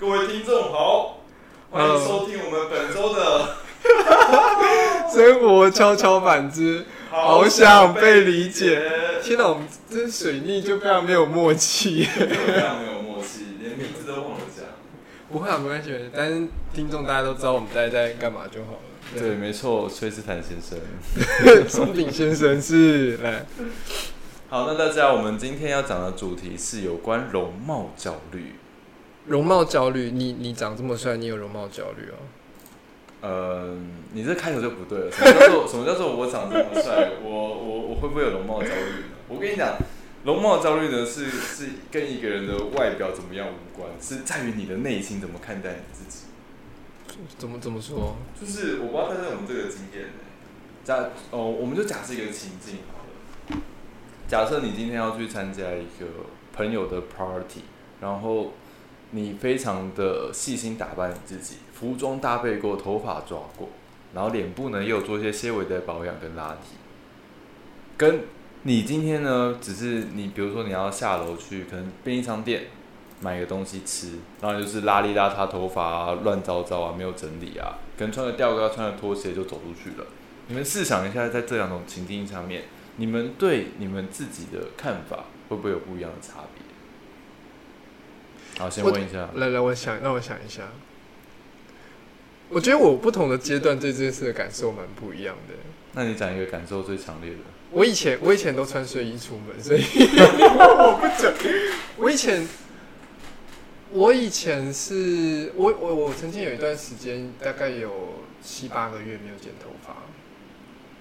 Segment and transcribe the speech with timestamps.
[0.00, 1.18] 各位听众好，
[1.70, 3.56] 欢迎收听我们本周的
[5.12, 8.80] 生活悄悄板之好想被理解。
[9.24, 12.04] 天哪，我们这水逆就非常没有默契。
[12.04, 12.28] 非
[12.60, 14.66] 常没有默契，连名字都忘了讲。
[15.32, 18.78] 不会啊，没关系，但是听众大家都知道我们大家在干嘛就好了。
[19.18, 20.78] 对，没错，崔斯坦先生，
[21.68, 23.44] 松饼先生是来。
[24.48, 28.54] 好，那大家，我们今天要讲的主题是有关容貌焦虑。
[29.28, 32.16] 容貌焦虑，你你长这么帅，你有容貌焦虑哦？
[33.20, 33.76] 呃，
[34.12, 35.10] 你这开头就不对了。
[35.10, 39.04] 什么叫做什么叫做我长这么帅，我我我会不会有容貌焦虑呢？
[39.28, 39.76] 我跟你讲，
[40.24, 46.24] 容貌焦虑呢是 是跟一个人的外表怎么样无关，是在于你的内心怎么看待你自己。
[47.36, 48.16] 怎么怎么说？
[48.40, 50.20] 就是我不知道大家有没有这个经验呢？
[50.84, 53.60] 假哦，我们就假设一个情境好了。
[54.28, 56.06] 假设你今天要去参加一个
[56.52, 57.64] 朋友的 party，
[58.00, 58.52] 然后。
[59.10, 63.68] 你非常的细心打扮你自己，服装搭配过，头发抓过，
[64.14, 66.76] 然后脸部呢也有做一些些微的保养跟拉提。
[67.96, 68.24] 跟
[68.62, 72.64] 你今天呢，只是你比如说你要下楼去可能便利商店
[73.20, 80.06] 买个东西吃，然后就是邋里邋遢，头发乱糟糟啊，没有整理啊，跟穿个吊高穿个拖鞋就走出去了。
[80.48, 82.64] 你们试想一下，在这两种情境下面，
[82.96, 86.67] 你们对你们自己的看法会不会有不一样的差别？
[88.58, 89.30] 好，先问一下。
[89.36, 90.62] 来来，我想让我想一下。
[92.48, 95.54] 我觉得我不同的阶段对这件事的感受蛮不一样的。
[95.92, 97.38] 那你讲一个感受最强烈的。
[97.70, 99.82] 我以前我以前都穿睡衣出门，所以
[100.40, 101.32] 我不整。
[101.98, 102.48] 我以前
[103.92, 109.94] 我以前是我我我曾经有一段时间，大概有七八个月没有剪头发。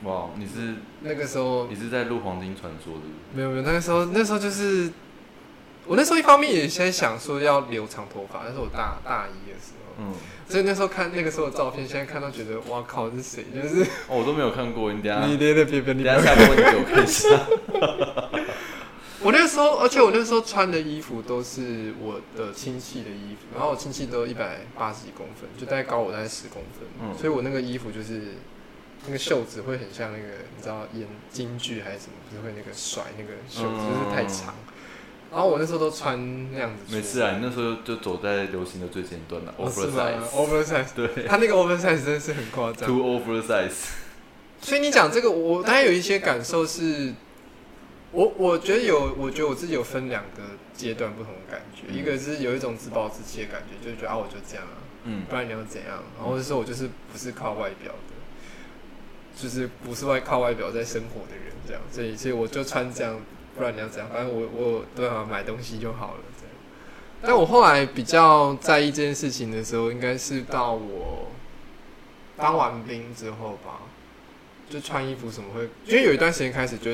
[0.07, 3.01] 哇，你是那个时候你是在录《黄金传说》的？
[3.33, 4.91] 没有没有，那个时候那时候就是。
[5.87, 10.13] 我那时候一方面也先想说要留长头发，那是我大大一的时候，嗯，
[10.49, 13.45] 所以那时候看那个时候的照片，现在看到觉得哇靠，是谁？
[13.55, 17.29] 就是哦，我都没有看过，你等下你别别别别，你等下下播你给我看一下。
[19.23, 28.35] 我那时候，而且我那时候穿的衣服都是我的亲戚的衣服，然后我亲戚都一百八十几公分，就大概高我大概十公分，嗯，所以我那个衣服就是
[29.05, 30.23] 那个袖子会很像那个，
[30.55, 34.53] 你知道演京剧还是什么，就是会那个甩那个袖子，就是太长。
[35.29, 36.95] 然后我那时候都穿那样子。
[36.95, 39.53] 没事啊，你那时候就走在流行的最前端了。
[39.59, 42.87] oversize，oversize，对， 他那个 oversize 真的是很夸张。
[42.87, 43.89] Too oversize。
[44.61, 47.13] 所以你讲这个，我当然有一些感受是，
[48.11, 50.41] 我我觉得有，我觉得我自己有分两个
[50.73, 56.03] 阶段不同的感觉，一个是有一种自暴自弃的感觉，就是觉得啊我就这样啊，嗯，不然你要怎样？
[56.17, 58.15] 然后是说我就是不是靠外表的，
[59.35, 63.19] 就是不是外靠外表在生活的人这样，所以所以我就穿这样。
[63.57, 64.09] 不然你要怎样？
[64.13, 66.19] 反正我我都要买东西就好了。
[67.19, 71.31] 但我后来比较在意这件事情的时候，应该是到我
[72.37, 73.81] 当完兵之后吧。
[74.69, 76.91] 就穿衣服什么会，因为有一段时间开始，就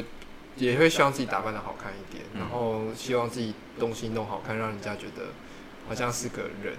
[0.56, 5.34] 也会希望自己打扮的好看一点，然后希望自己东西弄好看，让人家觉得
[5.90, 6.76] 好像是个人。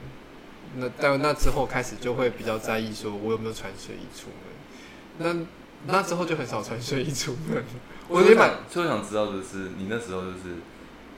[0.77, 5.47] 那但那之后开始就会比较在意，说我有没有穿睡衣出门。
[5.87, 7.65] 那那之后就很少穿睡衣出门。
[8.09, 10.56] 我最想最想知道的是，你那时候就是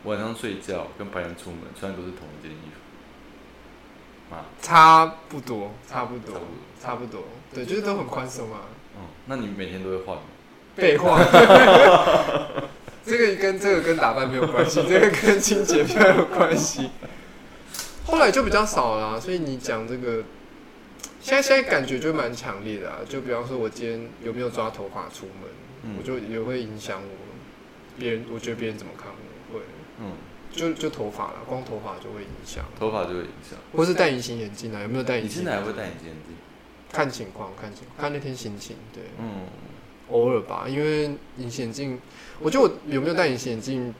[0.04, 2.70] 晚上睡觉跟白天出门穿的都是同一件衣
[4.28, 4.44] 服啊？
[4.62, 6.40] 差不多，差不多，
[6.80, 8.60] 差不多，对，就是都很宽松啊。
[8.96, 10.22] 嗯，那你每天都会换吗？
[10.76, 11.26] 备换。
[13.04, 16.90] 这个跟这个跟打扮没有关系， 这个跟清洁比较有关系。
[18.06, 20.22] 后来就比较少了，所以你讲这个，
[21.20, 22.98] 现在现在感觉就蛮强烈的啊。
[23.08, 25.50] 就比方说，我今天有没有抓头发出门？
[25.98, 27.08] 我就也会影响我，
[27.98, 29.64] 别人我觉得别人怎么看我会，
[30.00, 30.12] 嗯，
[30.50, 34.82] 就就头发了，光头发就会影响，头发就会影响，或是戴隐形眼镜啊？
[34.82, 35.30] 有没有戴隐形？
[35.30, 36.36] 你现在还会戴隐形眼镜？
[36.90, 39.46] 看情况，看情况，看那天心情，对，嗯，
[40.10, 42.00] 偶尔吧，因为隐形眼镜，
[42.40, 43.94] 我觉得我有没有戴隐形眼镜，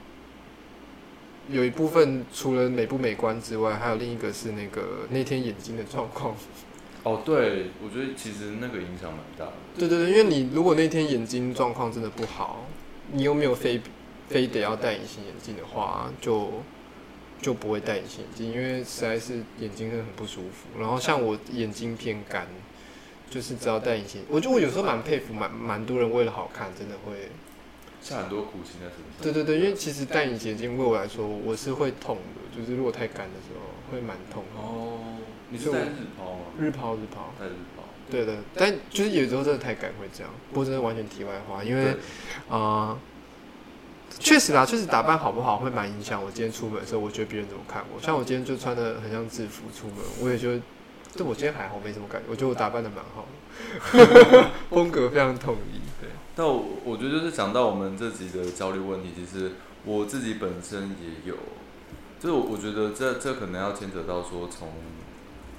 [1.49, 6.35] 有一部分除了美不美观之外，还有另一个是那个那天眼睛的状况。
[7.07, 9.53] 哦，对，我觉得其实那个影响蛮大的。
[9.79, 12.65] 对对对，因为你如果那天眼睛状况真的不好，
[13.13, 13.79] 你又没有非
[14.27, 16.51] 非得要戴隐形眼镜的话，就
[17.41, 20.77] 就不会戴隐形眼镜，因为实在是眼睛真的很不舒服。
[20.77, 22.45] 然后像我眼睛偏干，
[23.29, 27.29] 就是只要戴隐形，我觉得我有时候蛮佩服蛮蛮多人为了好看，真的会
[28.01, 29.21] 下很多苦心在身上。
[29.21, 34.43] 对对对，因为其实戴隐形眼镜对我来说，我是会痛的，就是如果太干的时候会蛮痛。
[34.57, 35.16] 哦。
[35.49, 36.39] 你是戴日抛吗？
[36.59, 37.83] 日抛，日抛，戴日抛。
[38.09, 40.31] 对的，但就是有时候真的太赶会这样。
[40.49, 41.97] 不过真的完全题外话，因为
[42.49, 42.97] 啊，
[44.17, 48.01] 确实啦，确实打扮好不好会蛮影响我今天出门的时候，我觉得别人怎么看我。
[48.01, 50.61] 像我今天就穿的很像制服出门，我也觉得，
[51.17, 52.27] 对我今天还好，没什么感觉。
[52.29, 53.25] 我觉得我打扮的蛮好
[53.93, 55.79] 的， 风格非常统一。
[55.99, 59.51] 对，但我我觉得就是讲到我们这集的焦虑问题，其实
[59.83, 61.35] 我自己本身也有，
[62.21, 64.69] 就是我我觉得这这可能要牵扯到说从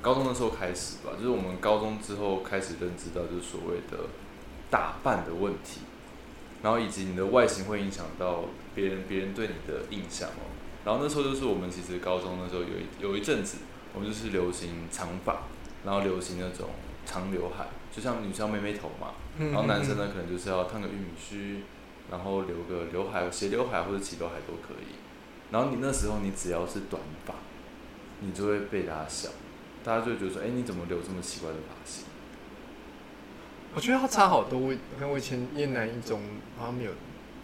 [0.00, 4.08] 高中的时候开始吧，就是我们高中之后开始认知到就是所谓的
[4.70, 5.80] 打扮的问题。
[6.62, 10.50] 然后以及你的外形会影响到别人，别人对你的印象哦。
[10.84, 13.58] 然后那时候就是我们其实高中的时候有一有一阵子，
[13.94, 15.42] 我们就是流行长发，
[15.84, 16.70] 然后流行那种
[17.06, 19.14] 长刘海，就像女生妹妹头嘛。
[19.38, 21.62] 然后男生呢可能就是要烫个玉米须，
[22.10, 24.96] 然后留个刘海，斜刘海或者齐刘海都可以。
[25.52, 27.34] 然后你那时候你只要是短发，
[28.18, 29.28] 你就会被大家笑，
[29.88, 32.04] 大家就会觉得说，哎，你怎么留这么奇怪的发型？
[33.74, 36.20] 我觉得他差好多，我看我以前一男一中
[36.58, 36.90] 好像没有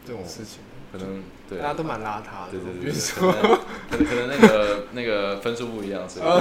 [0.06, 0.58] 这种事情，
[0.92, 2.50] 可能对大家都蛮邋遢的。
[2.50, 6.38] 对对对，可能 可能那个那个分数不一样，是吧？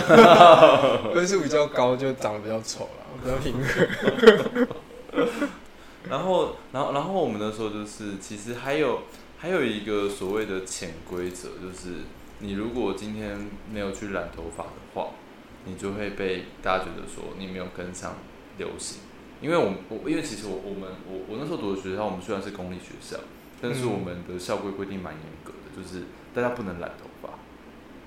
[1.15, 4.67] 分数比较高就长得比较丑了，比较平和。
[6.09, 9.03] 然后然后然后我们那时候就是，其实还有
[9.37, 12.01] 还有一个所谓的潜规则，就是
[12.39, 15.07] 你如果今天没有去染头发的话，
[15.65, 18.15] 你就会被大家觉得说你没有跟上
[18.57, 18.99] 流行。
[19.41, 23.17] 因为我我因为其实我我们我我那时候读的学校，我们虽然是公立学校，
[23.61, 27.29] 但是我们的校规规定蛮严格的，就是大家不能染头发。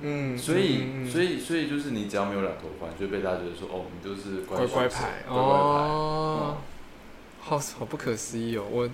[0.00, 6.56] 嗯，所以所以所以就是你只要没有染头发，就被大家觉得说哦，你就是乖乖牌哦。
[7.38, 8.64] 好好不可思议哦！
[8.68, 8.90] 我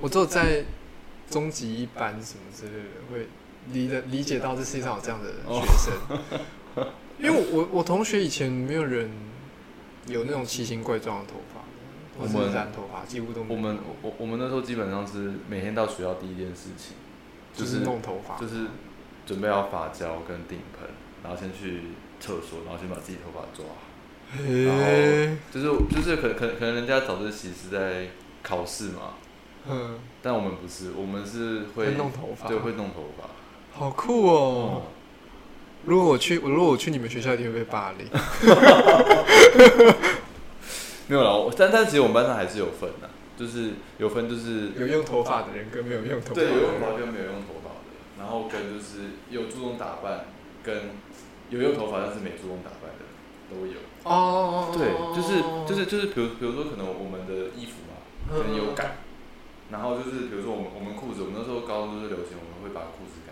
[0.00, 0.64] 我只有在
[1.30, 3.28] 中级一班什么之类的，会
[3.72, 6.84] 理的理解到这世界上有这样的学生。
[7.18, 9.10] 因为我我同学以前没有人
[10.06, 11.60] 有那种奇形怪状的头发。
[12.20, 13.56] 我们染头发几乎都没有。
[13.56, 16.96] 我们我我们那时候基本上是每天到学校第一件事情，
[17.54, 18.66] 就是弄头发，就是
[19.24, 20.88] 准备好发胶跟顶盆，
[21.22, 21.82] 然后先去
[22.18, 23.86] 厕所，然后先把自己头发抓好。
[24.36, 24.82] 然后
[25.52, 28.08] 就是就是可可可能人家早自习是在
[28.42, 29.14] 考试嘛，
[29.68, 33.30] 嗯，但我们不是，我们是会弄头发，对，会弄头发，
[33.78, 34.82] 好酷哦！
[35.84, 38.06] 如果我去，我如果我去你们学校，一定会被霸凌。
[41.08, 43.08] 没有了，但但其实我们班上还是有分的，
[43.38, 47.80] 就是有分，就是有用头发的人跟没有用头发，对，有用头发跟没有用头发的，
[48.18, 50.26] 然后跟就是有注重打扮
[50.62, 50.90] 跟
[51.48, 53.08] 有用头发但是没注重打扮的
[53.48, 53.80] 都有。
[54.04, 58.98] 哦，对，就是就是就是，比如比如说可能我们的衣服嘛，可能有改，
[59.70, 63.24] 然后就是比如说我们我们裤子，我们那时候高中就是流行，我们会把裤子。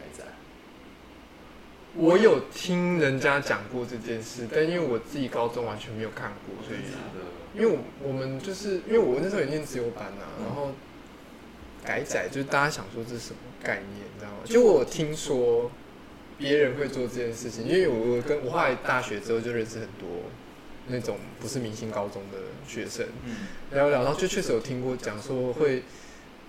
[1.96, 6.80] 我有听人家讲过这件事，但因为我自己高中完全没有看过，所以。
[7.54, 7.78] 因为我
[8.08, 10.72] 我们就是因为我那时候也念自由班呐，然后
[11.82, 14.36] 改载就是大家想说这是什么概念，你知道吗？
[14.44, 15.70] 就我听说
[16.36, 20.06] 别人会做这件事情，因为我跟我后来大学之后就认识很多
[20.88, 22.36] 那种不是明星高中的
[22.68, 23.06] 学生，
[23.72, 25.82] 聊聊，然后就确实有听过讲说会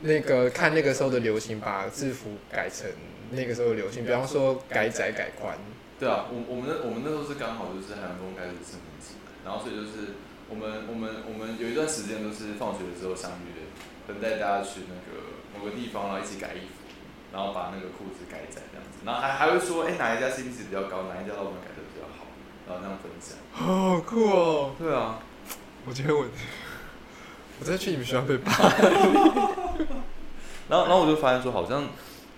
[0.01, 2.85] 那个看那个时候的流行，把制服改成
[3.31, 5.57] 那个时候流行，比方说改窄改宽。
[6.00, 10.13] 对啊，我我们那我们那时候是刚好就是海洋风开始盛行起来，然后所以就是。
[10.50, 13.68] 我们我们我们有一段时间都是放学的时候相约，
[14.07, 15.19] 等待大家去那个
[15.51, 16.88] 某个地方，然后一起改衣服，
[17.33, 22.31] 然后把那个裤子改窄这样子，然后还还会说，哎，哪一家 CP 值比较高，哪一家老板改的比较好，
[22.65, 23.35] 然后那样分享。
[23.51, 24.72] 好酷哦！
[24.79, 25.19] 对啊，
[25.86, 26.24] 我觉得我
[27.60, 28.53] 我再去你们学校被扒。
[30.72, 31.84] 然后然后我就发现说，好像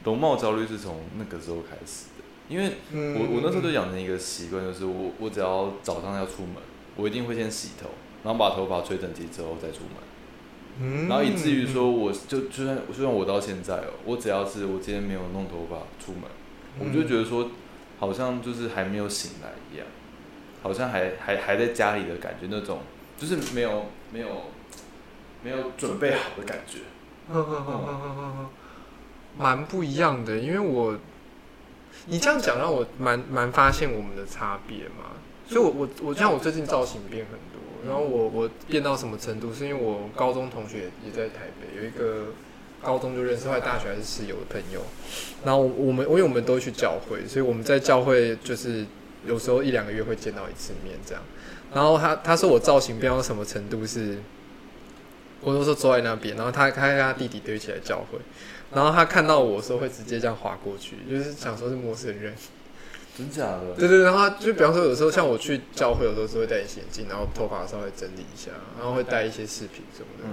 [0.03, 6.55] 容貌焦虑是从那个时候开始的，因为我我那时候就养成一个习惯，就是我我只要早上要出门。
[6.95, 7.87] 我一定会先洗头，
[8.25, 16.23] 然后把头发吹整齐之后再出门，然后以至于说，我就就算就算我到现在哦，我只要是我今天没有弄头发出门，
[16.77, 17.51] 我就觉得说，
[17.99, 19.87] 好像就是还没有醒来一样，
[20.61, 22.79] 好像还还还在家里的感觉，那种
[23.17, 24.27] 就是没有没有
[25.41, 26.79] 没有准备好的感觉，
[29.39, 30.37] 蛮不一样的。
[30.37, 30.99] 因为我
[32.05, 35.17] 你这样讲让我蛮蛮发现我们的差别嘛。
[35.47, 39.51] 所以，我我我像我最近造型变很多，然后我我变到什么程度？
[39.51, 42.27] 是因为我高中同学也在台北，有一个
[42.83, 44.81] 高中就认识，后来大学还是室友的朋友。
[45.43, 48.85] 然后我们因为我们都去教会，所以我们在教会就是
[49.25, 51.23] 有时候一两个月会见到一次面这样。
[51.73, 53.83] 然后他他说我造型变到什么程度？
[53.87, 54.19] 是
[55.41, 58.19] 我都是坐在那边，然后他他跟他弟弟堆起来教会，
[58.73, 62.33] 然后他看到我时候会直接这样划过去，就是想说是陌生人。
[63.17, 63.73] 真假的？
[63.77, 70.29] 对对，然后就比方说，有时候像我去教会，有时候是会戴隐形眼镜，然后头发稍微整理一下，然后会带一些饰品什么的，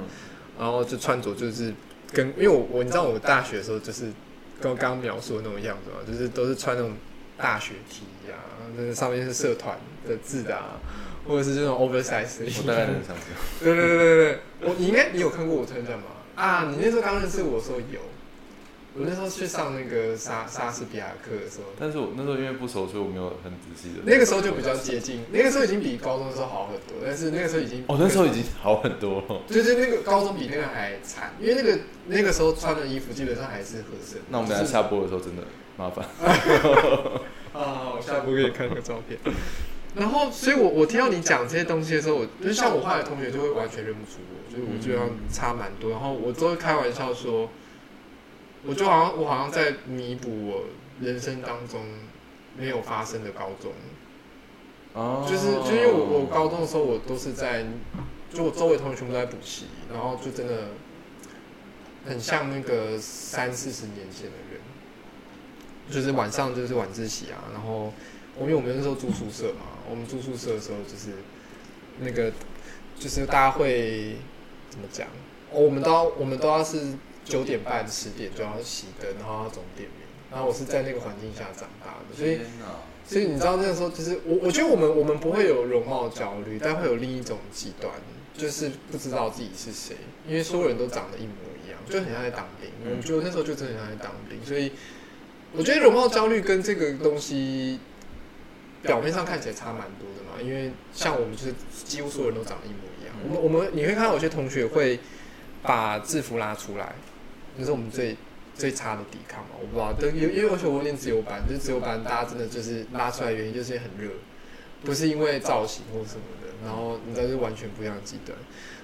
[0.56, 1.74] 然后就穿着就是
[2.12, 4.12] 跟，因为我我你知道我大学的时候就是
[4.60, 6.92] 跟我刚刚描述的那种样子嘛，就是都是穿那种
[7.36, 8.36] 大学 T 呀、
[8.76, 9.76] 那上面是社团
[10.06, 10.78] 的字的啊，
[11.26, 12.62] 或者是这种 oversize 的衣服。
[12.66, 13.26] 我大概能想象。
[13.58, 16.06] 对对对对对，我你应该你有看过我穿这样吗？
[16.36, 17.98] 啊，你那时候刚认识我的时候有，
[18.98, 24.00] 我那时候去上那个莎莎士比亚课的时候，但是我那时候因为不熟，所以我没有很仔细的。
[24.06, 29.42] 那个时候就比较接近，那个时候已经比高中的时候好很多，但是那个时候已经哦，那时候已经好很多了。
[29.46, 34.18] 就是那个高中比那个还惨，因为那个那个时候穿的衣服基本上还是合身。
[34.30, 35.42] 那我们等一下下播的时候真的
[35.76, 36.02] 麻烦。
[37.52, 39.18] 啊，我下播给你看那个照片。
[39.94, 45.90] 然后，所以我我听到你讲这些东西的时候，我就像我后来的同学就会完全认不出我，就是我基本上差蛮多。
[45.90, 47.48] 然后我都会开玩笑说，
[48.66, 50.64] 我就好像我好像在弥补我
[51.00, 51.80] 人生当中
[52.56, 53.72] 没有发生的高中。
[54.92, 57.66] 哦就是就因为我我高中的时候，我都是在，
[58.32, 60.68] 就我周围同学全部都在补习，然后就真的
[62.06, 64.60] 很像那个三四十年前的人，
[65.90, 67.92] 就是晚上就是晚自习啊，然后
[68.36, 71.10] 我因为我们那时候住宿舍嘛，我们住宿舍的时候就是
[72.00, 72.32] 那个
[72.98, 74.16] 就是大家会
[74.70, 75.06] 怎么讲？
[75.52, 76.94] 哦，我们都要我们都要是
[77.26, 82.40] 九点半十点就要熄灯，然后要总点名，然后我是在那个环境下长大的，所以。
[83.08, 87.92] 所以你知道那个时候，就是我我觉得我们我们不会有容貌焦虑，但会有另一种极端，
[88.36, 89.94] 就是不知道自己是谁，
[90.26, 92.68] 因为所有人都长得一模一样，就很像在当兵。
[92.84, 94.72] 我们觉得那时候就真的很像在当兵，所以
[95.52, 97.78] 我觉得容貌焦虑跟这个东西
[98.82, 101.54] 表面上看起来差蛮多的嘛，因为像我们就是
[101.84, 103.14] 几乎所有人都长得一模一样。
[103.22, 104.98] 我们我们你会看到有些同学会
[105.62, 106.96] 把制服拉出来，
[107.56, 108.16] 那是我们最
[108.54, 114.10] 最差的抵抗嘛，我不知道，但因因为而且我念自由班，就是自由班大家真的就是拉出来的原因就是很热，
[114.84, 118.36] 不是因为造型或什么的，然后你知道是完全不一样的极端。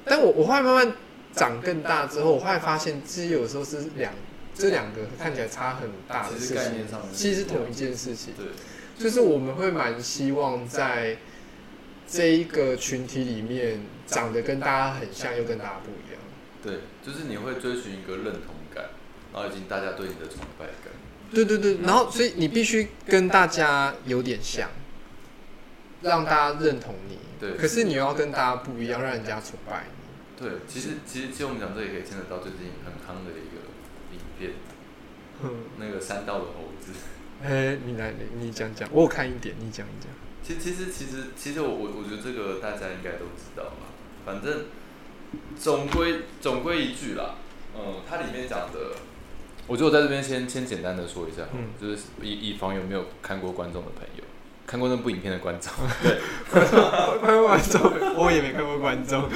[0.04, 0.94] 但我我后来慢慢
[1.34, 4.12] 长更大之后，我后来发现其实有时候是两
[4.54, 8.34] 这两个看起来差很大的其实事情概念上，其实是同一件事情。
[8.36, 8.46] 对，
[8.98, 11.16] 就是我们会蛮希望在
[12.06, 16.20] 这一个群体里面长得跟大家很像，又跟大家不一样。
[16.62, 18.61] 对，就是你会追寻一个认同感，
[19.32, 20.92] 然后以及大家对你的崇拜感。
[21.32, 24.68] 对对对，然后所以你必须跟大家有点像，
[26.02, 27.18] 让大家认同你。
[27.40, 30.44] 对可是你又要跟大家不一样，让人家崇拜你。
[30.44, 33.66] 对，其实其实其实我们讲这也可以牵扯到最近很夯的一个
[34.12, 34.52] 影片，
[35.78, 36.92] 那个三道的猴子。
[37.42, 40.12] 哎，你来，你你讲讲，我有看一点，你讲一讲。
[40.44, 43.90] 其其实其实其实我我我觉得这个大家应该都知道吧，
[44.24, 44.66] 反正
[45.58, 47.36] 总归总归一句啦，
[47.74, 48.96] 嗯，它里面讲的，
[49.72, 51.70] 我觉得我在这边先先简单的说一下，嗯。
[51.80, 54.24] 就是以以防有没有看过观众的朋友，
[54.66, 56.18] 看过那部影片的观众，对，
[56.52, 57.80] 看过观众，
[58.16, 59.30] 我也没看过观众。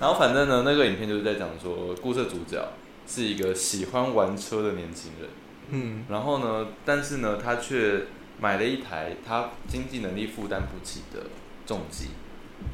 [0.00, 2.72] 然后反正呢，那个影片就是在讲说，故事主角
[3.06, 5.30] 是一个喜欢玩车的年轻人，
[5.68, 6.04] 嗯。
[6.08, 8.06] 然后呢，但是呢，他却
[8.40, 11.26] 买了一台他经济能力负担不起的
[11.64, 12.08] 重机，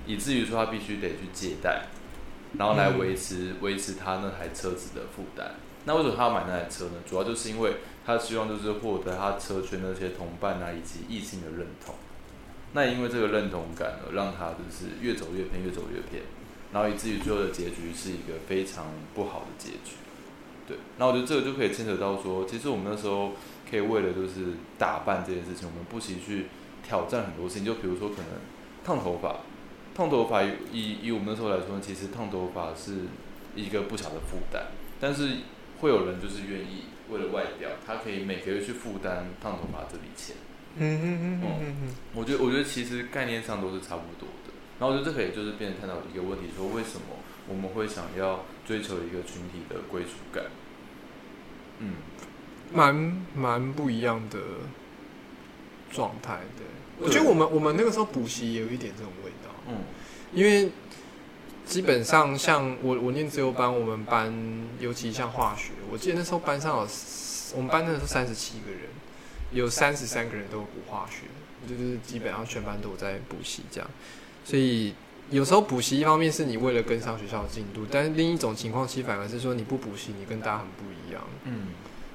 [0.07, 1.89] 以至于说他必须得去借贷，
[2.59, 5.55] 然后来维持、维持他那台车子的负担。
[5.85, 6.93] 那为什么他要买那台车呢？
[7.09, 11.95] 主要就是因为他希望就是获得他车圈那些同伴啊以及异性的认同。
[12.73, 16.23] 那也因为这个认同感呢，让他就是越走越偏，越走越偏，
[16.73, 19.97] 然后以至于最后的结局是一个非常不好的结局。
[20.67, 23.33] 对，那我觉得这个就可以牵扯到说，其实我们那时候
[23.71, 26.47] 可以为了就是打扮这件事情，我们不惜去
[26.83, 28.27] 挑战很多事情，就比如说可能
[28.85, 29.37] 烫头发，
[29.97, 33.07] 烫头发以以以我们那时候来说，其实烫头发是
[33.55, 34.65] 一个不小的负担，
[35.01, 35.39] 但是
[35.81, 40.37] 会有人就是愿意为了外表，他可以每个月去负担烫头发这笔钱。
[40.77, 44.53] 嗯嗯嗯嗯嗯我觉得我觉得其实概念上都是差不多的。
[44.79, 47.17] 然后我觉得这可以就是变成探讨一个问题，说为什么
[47.49, 50.45] 我们会想要追求一个群体的归属感？
[51.79, 51.95] 嗯，
[52.75, 54.39] 蛮蛮不一样的
[55.91, 56.67] 状态对。
[56.99, 59.77] 我觉得我们我们那个时候补习也有一点这种味道，嗯，
[60.33, 60.71] 因为
[61.65, 64.33] 基本上像我我念自由班，我们班
[64.81, 66.89] 尤其像化学，我记得那时候班上有
[67.55, 68.83] 我们班那时候三十七个人，
[69.53, 71.27] 有三十三个人都有补化学，
[71.69, 73.91] 就是基本上全班都有在补习这样，
[74.45, 74.95] 所以。
[75.29, 81.21] 有时候补习一方面是你为了跟上学校的进度，但是另一种情况其实反而是说你不补习，你跟大家很不一样。
[81.43, 81.71] 嗯，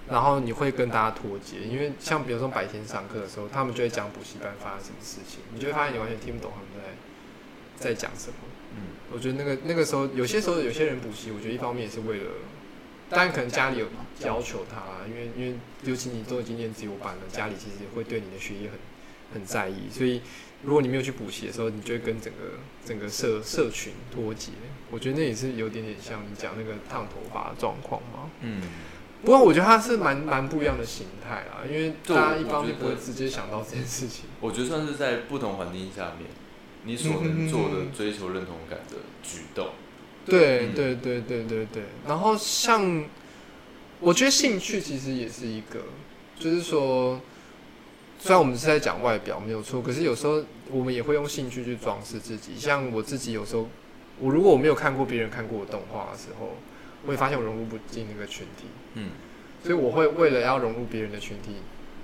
[0.08, 6.90] 然后你会跟大家脱节，因为像比如说白天上课的时候，他们就会讲补习班发生什么事情，你就会发现你完全听不懂他们在
[7.82, 8.36] 在讲什么。
[8.76, 12.32] 嗯，我觉得那个那个时候，有些时候有些人补习，我觉得一方面也是为了，
[13.10, 13.88] 当然可能家里有
[14.24, 18.78] 要求他啦，因为因为尤其你都已经念自由班了，家里其实会对你的学业很
[19.34, 20.22] 很在意，所以
[20.64, 24.52] 如果你没有去补习的时候，你就会跟整个整个社社群脱节。
[24.92, 28.30] 我觉得那也是有点点像你讲那个烫头发的状况嘛。
[28.42, 28.62] 嗯，
[29.24, 34.26] 不过我觉得它是蛮蛮不一样的形态啦，因为大家一般我觉得不会直接想到这件事情。
[34.40, 36.30] 我觉得算是在不同环境下面，
[36.84, 39.68] 你所能做的追求认同感的举动。
[39.68, 39.72] 嗯
[40.24, 41.84] 对对对对对对。
[42.08, 43.04] 然后像，
[44.00, 45.80] 我觉得兴趣其实也是一个，
[46.38, 47.20] 就是说，
[48.20, 52.52] 虽然我们是在讲外表没有错，可是有时候我们也会用兴趣去装饰自己。
[52.56, 53.68] 像我自己有时候，
[54.20, 56.56] 我如果我没有看过别人看过我动画的时候，
[57.04, 59.10] 我会发现我融入不进那个群体，嗯，
[59.64, 61.56] 所以我会为了要融入别人的群体，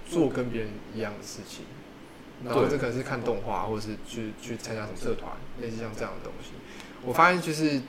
[0.10, 1.66] 做跟别人一样的事情。
[2.46, 6.52] 然后这可能是看动画，或者是去去参加什么社团，类似像这样的东西。
[7.04, 7.82] 我发现就是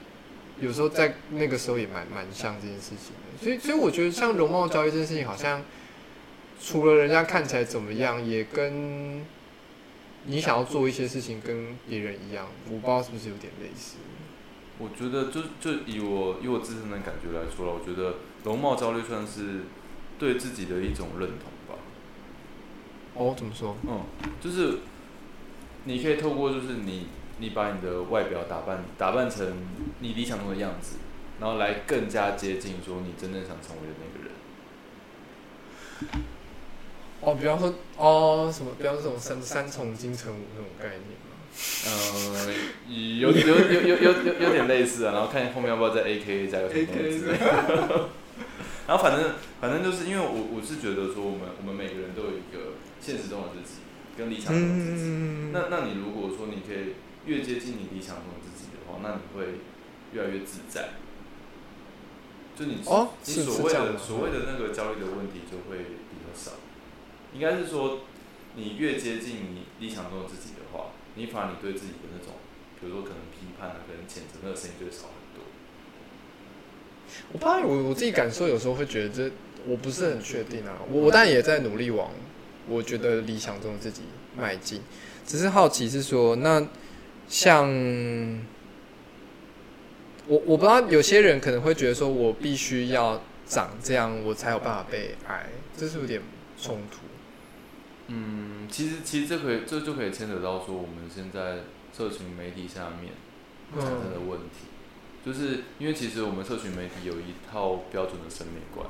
[0.60, 5.62] 有时候在那个时候也蛮蛮像这件事情的，所以所以我觉得像容貌焦虑这件事情，好像
[6.60, 9.24] 除了人家看起来怎么样，也跟
[10.24, 13.96] 你想要做一些事情跟别人一样，我不知道是不是有点类似。
[14.78, 19.62] 我觉得就就以我以我自身的感觉来说了，我觉得容貌焦虑算是
[20.18, 21.80] 对自己的一种认同吧。
[23.18, 23.76] 哦，怎么说？
[23.82, 24.02] 嗯，
[24.40, 24.78] 就是
[25.84, 27.08] 你可以透过就是你
[27.38, 29.44] 你把你的外表打扮打扮成
[29.98, 30.98] 你理想中的样子，
[31.40, 34.32] 然后来更加接近说你真正想成为的那个人。
[37.20, 41.34] 哦，比方说哦什么，比方说什么三三重金城武那种概念吗？
[41.86, 42.54] 呃，
[42.88, 48.08] 有有有有有有有点类似啊，然后看后面要不要再 A K A 加个什么东西之类的。
[48.86, 53.80] 然后反正反正就是因为我我是觉得说我们我们每个人都有一个现实中的自己
[54.16, 55.04] 跟理想中的自己。
[55.06, 56.94] 嗯，那那你如果说你可以
[57.26, 59.60] 越接近你理想中的自己的话，那你会
[60.12, 60.90] 越来越自在。
[62.56, 66.52] 就你哦你所谓的所谓的那个焦虑的问题就会比较少。
[67.32, 68.00] 应该是说，
[68.56, 72.34] 你越接近你理想中的自己的话，你反而你对自己的那种，
[72.80, 75.44] 比如说可能批判啊、可能谴责那个声音就会少很多。
[77.32, 79.30] 我不知道，我我自己感受有时候会觉得这
[79.66, 80.78] 我不是很确定啊。
[80.90, 82.10] 我我当然也在努力往
[82.68, 84.02] 我觉得理想中的自己
[84.36, 84.82] 迈进，
[85.26, 86.66] 只是好奇是说，那
[87.26, 87.68] 像
[90.26, 96.20] 我我不知道有些人可能会觉得说我必须要长这样，我才有办法被爱，这是有点
[96.60, 96.98] 冲突。
[98.08, 101.60] 嗯，其实其实这可以这就可以牵扯到说我们现在
[101.96, 103.12] 社群媒体下面
[103.74, 104.68] 产生的问题，
[105.24, 108.86] 就是因为其实我们社群媒体有一套标准的审美观，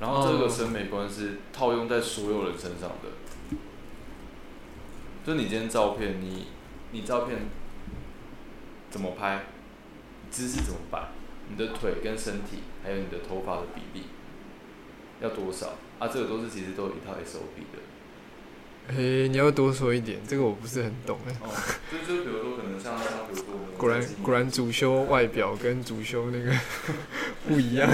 [0.00, 3.10] 然后这个哦审美观是套用在所有人身上的。
[5.26, 6.46] 就你今天照片，你
[6.92, 7.38] 你照片
[8.90, 9.44] 怎么拍，
[10.30, 11.08] 姿势怎么摆，
[11.50, 14.06] 你的腿跟身体，还有你的头发的比例
[15.20, 16.08] 要多少啊？
[16.08, 18.96] 这个都是其实都有一套 SOP 的。
[18.96, 21.36] 诶、你要多说一点，这个我不是很懂哎。
[21.42, 21.50] 哦，
[21.92, 23.44] 就就比如说可能像像比如说
[23.76, 26.50] 果然果然主修外表跟主修那个
[27.46, 27.90] 不一样。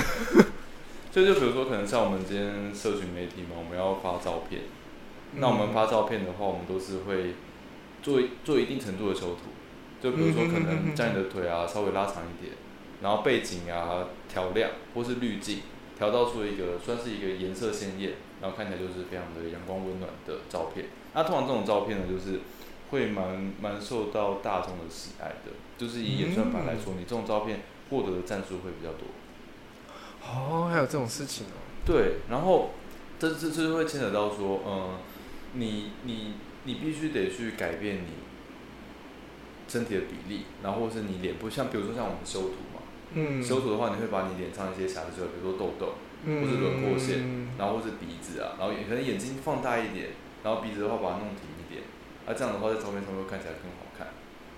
[1.14, 4.62] 就就比如说，可能像我们今天社群媒体嘛，我们要发照片，
[5.36, 7.34] 那我们发照片的话，我们都是会
[8.02, 9.54] 做做一定程度的修图，
[10.02, 12.56] 就比如说可能将你的腿啊稍微拉长一点，
[13.00, 15.60] 然后背景啊调亮或是滤镜，
[15.96, 20.86] 调到出一个算是一个颜色鲜艳，然后看起来就是非常的阳光温暖的照片。
[21.14, 22.40] 那通常这种照片呢，就是
[22.90, 29.06] 会蛮蛮受到大众的喜爱的，就是以演算法来说，你这种照片获得的赞数会比较多。
[30.24, 31.56] 哦，还有这种事情哦。
[31.84, 32.70] 对，然后
[33.18, 34.98] 这这这就会牵扯到说，嗯，
[35.52, 36.34] 你你
[36.64, 38.08] 你必须得去改变你
[39.68, 42.82] 身体的比例，然后或是你脸部，像比如说像我们修图嘛，
[43.12, 43.42] 嗯。
[43.42, 46.42] 修图的话，你会把你脸上一些瑕疵，比如说痘痘，嗯。
[46.42, 50.10] 或是轮廓线然后或是鼻子啊，然后也可能眼睛放大一点，
[50.42, 51.82] 然后鼻子的话把它弄挺一点，
[52.26, 54.08] 啊，这样的话在照片上会看起来更好看，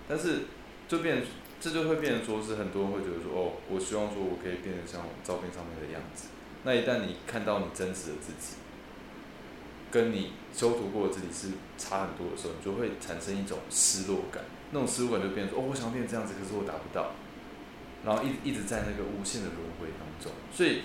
[0.09, 0.47] 但是
[0.89, 1.23] 就变
[1.61, 6.29] 这就会变成说是很多人会觉得说，哦，我希望说我可以变成像照片上面的样子。
[6.65, 8.57] 那一旦你看到你真实的自己，
[9.91, 14.43] 跟你修图过的自己是差很多的时候，你就会产生一种失落感。
[14.73, 17.15] 那种失落感就变成说，哦，我想要变成这样子，可是我达不到，
[18.05, 20.33] 然后一一直在那个无限的轮回当中。
[20.53, 20.83] 所以，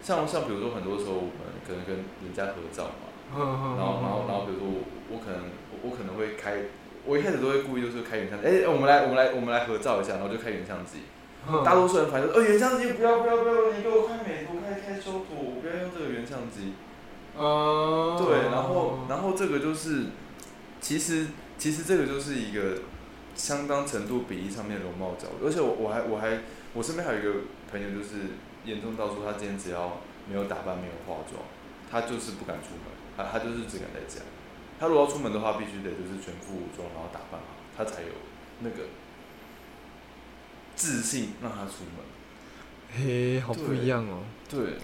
[0.00, 6.70] 像像比如说很多时候我们可能跟人家合照嘛，然然后然后然后比如说我我可能我我可能会开，
[7.06, 11.00] 我一开始都会故意就是开原相机，哎、我们来我们来我们来合照一下，然后就开原相机。
[11.62, 16.72] 大多数人反正说，呃，原相机不要不要不要，你给我开美图，开开修图，我不要用这个原相机。
[17.36, 20.06] 哦对，然后然后这个就是，
[20.80, 21.26] 其实
[21.58, 22.78] 其实这个就是一个
[23.34, 26.38] 相当程度比例上面容貌焦虑，而且我我还我还
[26.72, 27.30] 我身边还有一个
[27.70, 28.32] 朋友，就是
[28.64, 31.42] 严重到说他今天只要没有打扮没有化妆，
[31.90, 32.88] 他就是不敢出门，
[33.18, 34.22] 他他就是只敢在家。
[34.84, 38.08] 他如果要出门的话，必须得就是全副武装，然后打扮好，他才有
[38.60, 38.84] 那个
[40.76, 42.04] 自信让他出门。
[42.94, 44.24] 嘿，好不一样哦。
[44.46, 44.74] 对，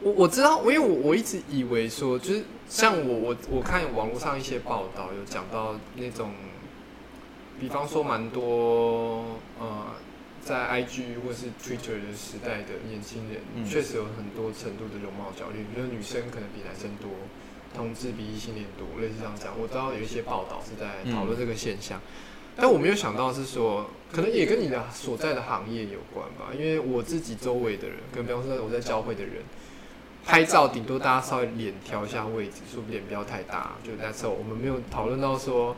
[0.00, 6.32] 我我知道，因为我我一直以为说，就是像我我我看网络上一些报道有讲到那种，
[7.60, 9.88] 比方说蛮多呃，
[10.42, 17.10] 在 IG 或是 Twitter 的时代的年轻人，嗯确实有很多程度的容貌焦虑，比如女生可能比男生多，
[17.74, 19.52] 同志比异性恋多，类似这样讲。
[19.60, 22.00] 我知道有一些报道是在讨论这个现象，
[22.56, 26.52] 但我没有想到是说，可能也跟你的所在的行业有关吧。
[26.56, 29.42] 因为我自己周围的人，跟比方说我在教会的人，
[30.24, 34.30] 拍照顶多大家稍微脸调一下位置，说脸不要太大，就 that's all。
[34.30, 35.74] 我们没有讨论到说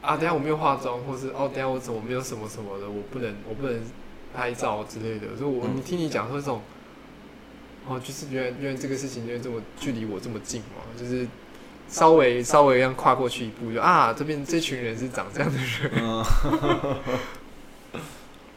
[0.00, 3.80] 啊，等下我没有化妆，或是哦，等下我怎么没有什么什么的，我不能我不能
[4.34, 5.36] 拍照之类的。
[5.36, 6.62] 所以我嗯你听你讲说这种，
[7.88, 11.26] 哦，就是原来原来这个事情原来这么距离我这么近嘛，就是
[11.88, 15.90] 稍微稍微让跨过去一步，就啊这边这群人是长这样的人。
[15.94, 16.24] 嗯，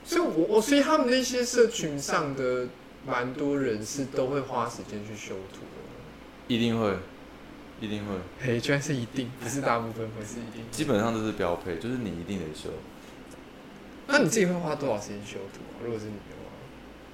[0.03, 2.67] 所以我我所以他们那些社群上的
[3.07, 5.67] 蛮多人是都会花时间去修图的。
[6.47, 6.97] 一定会，
[7.79, 10.65] 一定会，嘿，居然是一定，不是大部分，不是一定。
[10.69, 12.69] 基本上都是标配，就是你一定得修。
[14.07, 15.79] 那你自己会花多少时间修图啊？
[15.81, 16.40] 如果是你的话，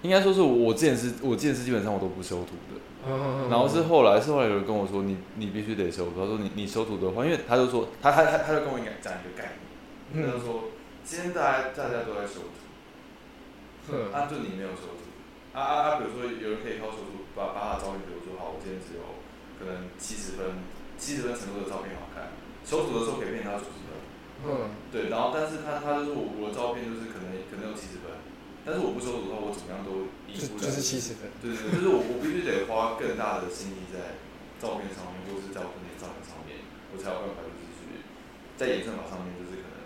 [0.03, 9.57] 应该说是我我之前是我之前是基本上我都不修图的，嗯然后是后来是后来有人跟我说你你必须得修图，他说你你修图的话，因为他就说他他他他就跟我讲讲一个概
[10.13, 10.63] 念，他就嗯说
[11.03, 14.13] 今天大家大家都在修图，嗯。
[14.13, 15.07] 啊就你没有修图，
[15.53, 19.01] 啊啊啊，比如说有人可以靠修图把把他的照片，比如说好我今天只有
[19.57, 20.61] 可能七十分
[20.97, 22.35] 七十分程度的照片好看，
[22.67, 23.97] 修图的时候可以变到九十分。
[24.45, 24.69] 嗯。
[24.91, 28.11] 对，然后但是他他就是我我的照片就是可能可能有七十分，
[28.67, 30.59] 但是我不收手的话，我怎么样都赢不了。
[30.59, 31.31] 就就是七十分。
[31.39, 34.19] 对对对，就是我我必须得花更大的心力在
[34.59, 38.03] 照片上面，或是在我的那照片上面，我才有办法就是去
[38.59, 39.79] 在演算法上面就是可能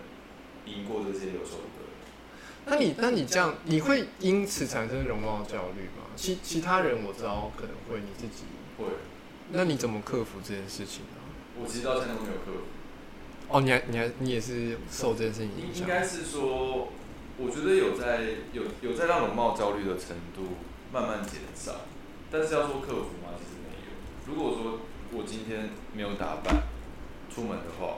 [0.66, 1.94] 赢过这些有修图的。
[2.66, 6.10] 那你那你这样，你会因此产生容貌焦虑吗？
[6.18, 8.86] 其其他人我知道可能会，你自己，会，
[9.52, 11.22] 那你怎么克服这件事情呢？
[11.62, 12.66] 我其实到现在都没有克服。
[13.50, 15.76] 哦，你还你还你也是受这件事情影响？
[15.76, 16.90] 应应该是说，
[17.44, 18.22] 我觉得有在
[18.54, 20.58] 有有在让容貌焦虑的程度
[20.94, 21.82] 慢慢减少，
[22.30, 23.34] 但是要说克服吗？
[23.38, 23.92] 其实没有。
[24.28, 26.64] 如果说我今天没有打扮
[27.34, 27.98] 出门的话，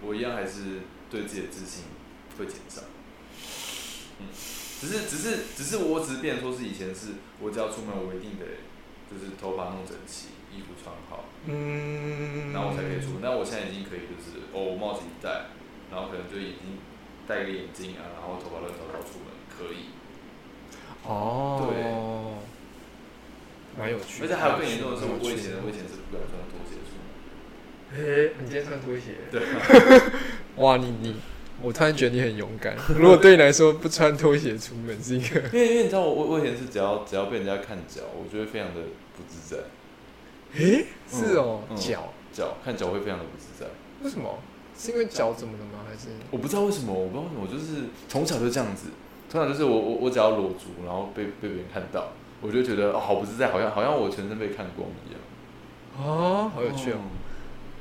[0.00, 1.84] 我一样还是对自己的自信
[2.38, 2.82] 会减少。
[4.18, 4.26] 嗯，
[4.80, 8.46] 只是只是只是我只是变说是以前是我只要出门我一定得
[9.10, 13.20] 就是头发弄整齐，衣服穿好，嗯，然后我才可以出门。
[13.22, 15.46] 但我现在已经可以，就是哦，我帽子一戴，
[15.90, 16.80] 然后可能就已经
[17.30, 19.94] 戴个眼镜啊，然后头发乱糟糟出门，可以。
[21.06, 21.78] 哦，对
[23.78, 24.26] 蛮有趣的。
[24.26, 27.06] 而且还有更严重的是，我以前我以前是不敢穿拖鞋出门。
[27.94, 29.14] 嘿，你今天穿拖鞋？
[29.30, 29.40] 对，
[30.62, 31.16] 哇，你你，
[31.62, 32.76] 我突然觉得你很勇敢。
[32.98, 38.80] 如果对你来说，不穿拖鞋出门是一个， 因为因为你知道我我我以前是只要只要被人家看脚，我觉得非常的
[39.16, 39.62] 不自在，
[40.58, 43.70] 诶，是哦，嗯脚，脚看脚会非常的不自在。
[44.02, 44.38] 为什么？
[44.80, 45.84] 是因为脚怎么了吗？
[45.86, 48.86] 还是我不知道为什么，我不知道为什么，我就是从小就这样子。
[49.28, 55.20] 从小就是我我我只要裸足，然后被被别人看到，我就觉得哦好不自在，好像好像我全身被看光一样。
[55.98, 56.98] 哦，好有趣哦。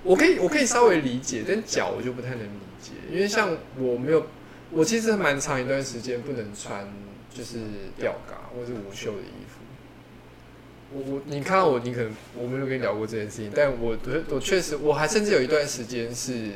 [0.03, 4.27] 我可以我可以稍微理解，但脚我就不太能理解，因为像我没有，
[4.71, 6.87] 我其实蛮长一段时间不能穿
[7.33, 7.59] 就是
[7.97, 9.59] 吊嘎或是无袖的衣服。
[10.91, 16.51] 我我你看到我，你可能我没有跟你聊过这件事情，但我我我确实我还甚至有一段时间是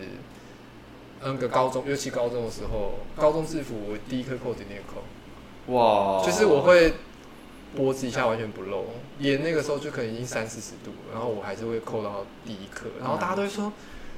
[1.25, 6.93] 那个高中，尤其高中的时候，高中制服我第一颗扣子那个扣，哇，就是我会
[7.75, 8.85] 脖子以下完全不露，
[9.19, 13.71] 脸那个时候就可能已经三四十度，然后我还是会扣到第一颗，然后大家都会说，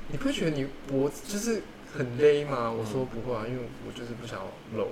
[0.09, 1.61] 你不会觉得你脖子就是
[1.97, 2.71] 很勒吗？
[2.71, 4.45] 我说不会啊，因为我就是不想要
[4.77, 4.87] 露。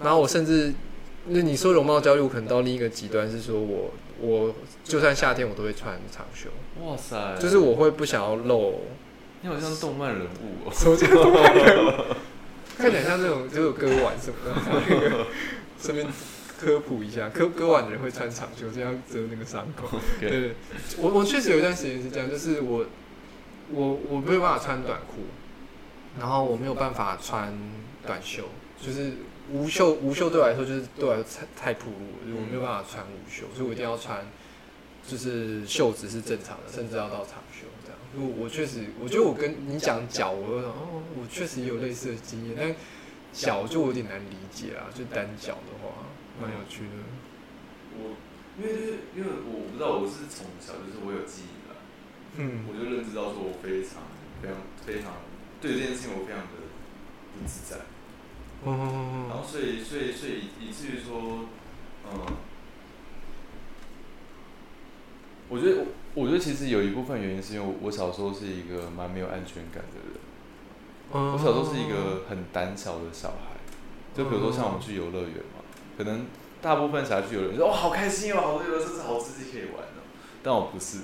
[0.00, 0.72] 然后我甚至，
[1.26, 3.90] 那你说容貌焦虑，我可能到另一个极端是说我
[4.20, 6.48] 我就算夏天我都会穿长袖，
[6.84, 8.80] 哇塞，就是我会不想要露，
[9.42, 10.72] 你好像动漫人物哦。
[10.72, 11.92] 什么叫动漫人物？
[12.76, 14.54] 看起来像那种就是有割腕什么的，
[14.88, 15.26] 那 个
[15.80, 16.06] 顺便
[16.60, 19.98] 科普一下，割割腕的人会穿长袖，这样遮那个伤口。
[20.20, 20.54] 对对，
[20.98, 22.86] 我我确实有一段时间是这样，就是我
[23.72, 25.26] 我我没有办法穿短裤，
[26.20, 27.52] 然后我没有办法穿
[28.06, 28.44] 短袖，
[28.80, 29.12] 就是
[29.52, 34.24] 无袖无袖对我来说就是对我来说太太暴露了，就是我没有办法穿无袖，所以我一定要穿
[35.06, 37.66] 就是袖子是正常的，甚至要到长袖
[38.26, 42.74] 我确实，我觉得我跟你讲脚，我哦，我确实也有类似的经验，但
[43.32, 46.06] 脚就有点难理解啊，就单脚的话，
[46.40, 46.94] 蛮有趣的。
[47.98, 48.16] 我
[48.58, 51.76] 因为就是因为我不知道我是从小就是我有记忆的，
[52.36, 52.64] 嗯。
[52.68, 54.02] 我就认知到说我非常
[54.42, 55.12] 非常非常
[55.60, 56.66] 对这件事情我非常的
[57.34, 57.76] 不自在，
[58.64, 61.46] 嗯然哦，后所以所以所以以至于说，
[62.10, 62.26] 嗯，
[65.48, 65.84] 我觉得，
[66.14, 70.20] 我觉得其实有一部分原因是因为我我小时候是一个蛮没有安全感的人。
[71.14, 73.56] 嗯我小时候是一个很胆小的小孩，
[74.14, 75.64] 就比如说像我们去游乐园嘛，
[75.96, 76.26] 可能
[76.60, 80.04] 大部分小孩去游乐园说哦好开心哦，好多游乐设施好刺激可以玩哦，
[80.42, 80.98] 但我不是，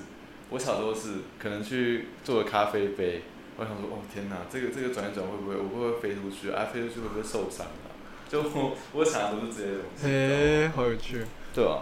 [0.51, 3.23] 我小时候是可能去做个咖啡杯，
[3.57, 6.65] 我想说哦天哪，这个这个转一转会不会我会不会飞出去啊？
[6.71, 7.89] 飞出去会不会受伤啊？
[8.29, 11.25] 就我我想的都是这些东西，诶，好有趣。
[11.51, 11.81] 对啊，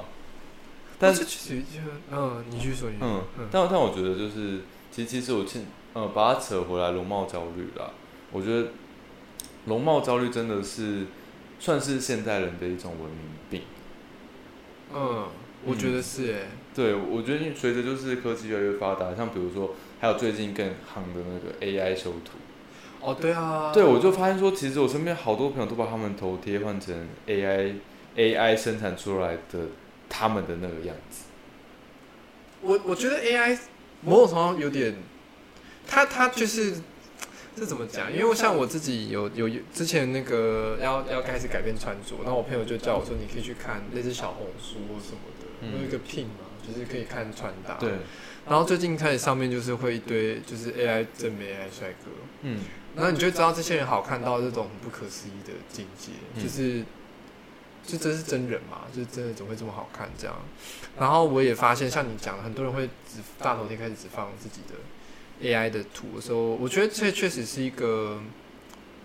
[1.04, 1.80] 但是其实就
[2.12, 7.92] 嗯，你去说，嗯嗯，但但我觉得就是，其实其实我现呃把它扯回来，容貌焦虑啦，
[8.32, 8.70] 我觉得
[9.66, 11.06] 容貌焦虑真的是
[11.60, 13.62] 算是现代人的一种文明病。
[14.94, 15.28] 嗯，
[15.66, 16.48] 我觉得是诶。
[16.76, 22.32] 对，我觉得随着就是科技越来越发达，像比如说还有最近更夯的那个 AI 修图，
[23.00, 27.76] 哦，对啊，对我就发现说，其实我身边好多朋友都把他们头贴换成 AI
[28.16, 29.60] AI 生产出来的
[30.15, 31.23] 他们的那个样子。
[32.62, 33.58] 我我觉得 AI
[34.02, 34.95] 某种程度上有点，
[35.88, 36.76] 它它就是
[37.56, 38.13] 这怎么讲？
[38.15, 47.73] 因为像我自己有有之前那个要要开始改变穿着，然后我朋友就叫我说，你可以去看类似小红书或什么的，嗯有一个 Pin 嘛，就是可以看穿搭。
[47.80, 47.89] 对，
[48.47, 52.12] 然后最近开始上面就是会一堆就是 AI 正美 AI 帅哥，
[52.43, 52.60] 嗯，
[52.95, 56.84] 然后你就知道这些人好看到这种很不可思议的境界，嗯就是，
[57.86, 60.36] 就这是真人嘛，就是真的怎么会这么好看这样？
[60.98, 64.76] 然后我也发现，像你讲的，很多人会只大头贴开始只放自己的
[65.48, 68.22] AI 的图的时候，我觉得这确实是一个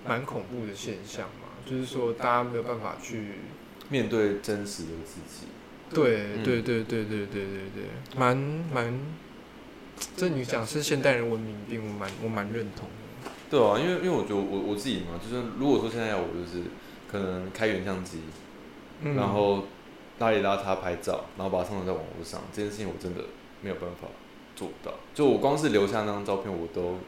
[0.07, 3.33] 蛮恐怖的现象嘛，就是说大家没有办法去，
[3.89, 5.49] 面对真实的自己。
[5.91, 9.01] 对嗯对对对对对对对，蛮蛮，
[10.17, 13.31] 这你讲是现代人文明病，我蛮我蛮认同的。
[13.51, 16.65] 对啊，因为因为我觉得我我自己嘛，就是如果说现在要我就是
[17.11, 18.21] 可能开原相机，
[19.03, 19.65] 嗯然后
[20.21, 23.23] 邋里邋遢拍照，然后把它上传在网络上，这件事情我真的
[23.63, 24.09] 没有办法
[24.57, 24.95] 做到。
[25.15, 26.99] 就我光是留下那张照片，我都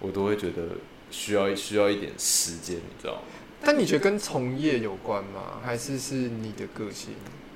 [0.00, 0.62] 我都会觉得
[1.10, 3.20] 需要需要一点时间，你知道吗？
[3.64, 5.60] 但你觉得跟从业有关吗？
[5.64, 7.14] 还是是你的个性？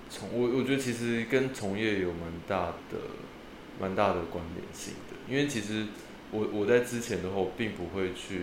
[0.09, 2.99] 从我我觉得其实跟从业有蛮大的
[3.81, 5.87] 蛮大的关联性的，因为其实
[6.31, 8.42] 我我在之前的话，我并不会去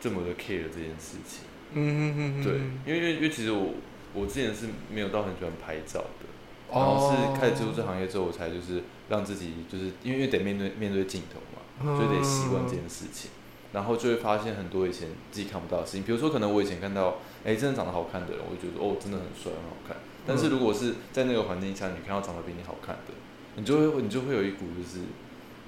[0.00, 1.40] 这么的 care 这件事情。
[1.72, 2.52] 嗯嗯对，
[2.86, 3.72] 因为因为因为其实我
[4.14, 6.26] 我之前是没有到很喜欢拍照的，
[6.72, 13.30] 然哦后是开始接触这行业之后，我才就是让自己就是因为因为得面对面对镜头嘛，所以得习惯这件事情，
[13.72, 19.96] 然后就会发现很多以前自己看不到的事情，比如说可能我以前看到哎真的长得好看的人，我就觉得哦真的很帅很好看，
[20.26, 23.12] 但是如果是在那个环境下，你看到长得比你好看的，
[23.56, 25.04] 你就会你就会有一股就是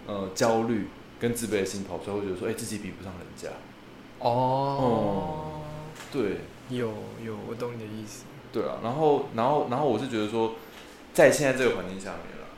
[0.06, 3.48] 呃焦虑跟自卑的心跑出来，会觉得说哎自己比不上人家，
[4.20, 5.62] 哦，
[6.12, 6.38] 对。
[6.68, 6.88] 有
[7.24, 8.24] 有，我懂你的意思。
[8.56, 10.54] 对啊，然后然后然后我是觉得说，
[11.12, 12.48] 在现在这个环境下面啦，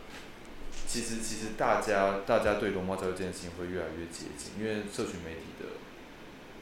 [0.86, 5.82] 其实其实大家大家对容貌焦虑这件事情会越来越接近，因为社群媒体的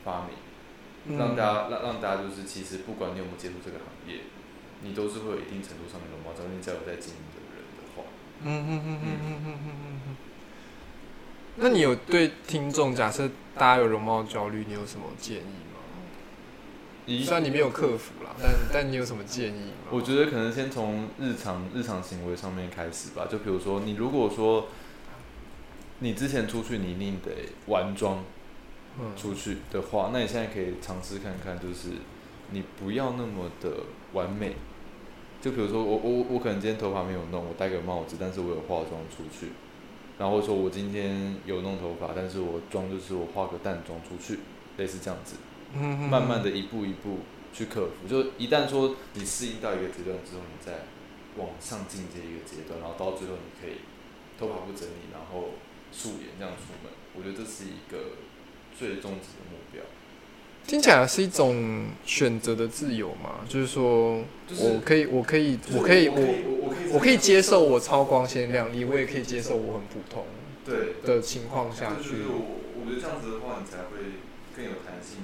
[0.02, 4.22] 发明，让大家让让大家就是其实不管你有没有接触这个行业，
[4.80, 8.08] 你都是会有一定程度上的容貌焦虑，你只要有在经营的人的话，
[8.40, 10.16] 嗯嗯嗯嗯嗯嗯嗯嗯。
[11.56, 15.65] 那你有对听众，假设大家有容貌焦虑，你有什么建议
[17.06, 19.90] 虽然你没有克服啦，但但你有什么建议吗？
[19.90, 24.68] 我觉得可能先从日常日常行为上面开始吧，就比如说你如果说
[26.00, 27.30] 你之前出去你一定得
[27.66, 28.18] 完妆。
[28.98, 31.90] 嗯出去的话，那你现在可以尝试看看，就是
[32.50, 33.70] 你不要那么的
[34.14, 34.56] 完美。
[35.42, 39.52] 就比如说我我我可能今天头发没有弄，我戴个帽子，但是我有化妆出去。
[40.18, 44.40] 然后说我今天有弄头发，但是我妆就是我化个淡妆出去，
[44.78, 45.36] 类似这样子，
[45.74, 47.20] 嗯慢慢的一步一步
[47.52, 48.08] 去克服。
[48.08, 50.86] 就一旦说你适应到一个阶段之后，你再
[51.36, 53.78] 往上进阶一个阶段，然后到最后你可以
[54.38, 55.50] 头发不整理，然后
[55.92, 56.92] 素颜这样出门。
[57.14, 58.16] 我觉得这是一个
[58.78, 59.82] 最终极的目标。
[60.66, 64.24] 听起来是一种选择的自由嘛，就是说，
[64.58, 70.26] 我可以，我可以，我可以，我我可以我可以接受我超光鲜亮丽，我也可以接受我很普通
[70.64, 72.22] 对的情况下去就是。
[72.28, 74.18] 我我觉得这样子的话，你才会
[74.56, 75.22] 更有弹性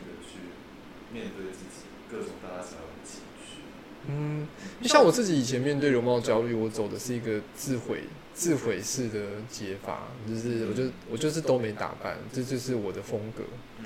[1.12, 3.62] 面对自己各种大大小小的情绪。
[4.08, 4.48] 嗯，
[4.80, 13.44] 就像我自己以前面对容貌焦虑，我走的是一个自毁、自毁式的解法，就是我就我就是都没打扮，这就是我的风格。
[13.78, 13.84] 嗯，